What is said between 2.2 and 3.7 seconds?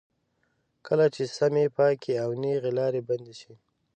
او نېغې لارې بندې شي.